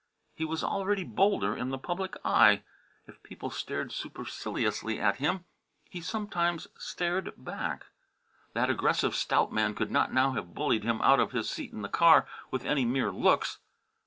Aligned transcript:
He 0.33 0.45
was 0.45 0.63
already 0.63 1.03
bolder 1.03 1.55
in 1.55 1.69
the 1.69 1.77
public 1.77 2.15
eye. 2.25 2.63
If 3.05 3.21
people 3.21 3.51
stared 3.51 3.91
superciliously 3.91 4.99
at 4.99 5.17
him, 5.17 5.45
he 5.91 6.01
sometimes 6.01 6.65
stared 6.75 7.33
back. 7.37 7.85
That 8.55 8.71
aggressive 8.71 9.13
stout 9.13 9.53
man 9.53 9.75
could 9.75 9.91
not 9.91 10.11
now 10.11 10.31
have 10.31 10.55
bullied 10.55 10.83
him 10.83 11.03
out 11.03 11.19
of 11.19 11.33
his 11.33 11.51
seat 11.51 11.71
in 11.71 11.83
the 11.83 11.87
car 11.87 12.25
with 12.49 12.65
any 12.65 12.83
mere 12.83 13.11
looks. 13.11 13.59